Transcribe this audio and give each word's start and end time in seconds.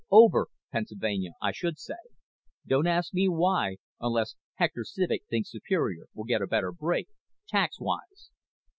Over 0.09 0.47
Pennsylvania, 0.71 1.33
I 1.43 1.51
should 1.51 1.77
say. 1.77 1.93
Don't 2.65 2.87
ask 2.87 3.13
me 3.13 3.29
why, 3.29 3.77
unless 3.99 4.33
Hector 4.55 4.83
Civek 4.83 5.25
thinks 5.29 5.51
Superior 5.51 6.07
will 6.15 6.23
get 6.23 6.41
a 6.41 6.47
better 6.47 6.71
break, 6.71 7.07
taxwise." 7.47 8.31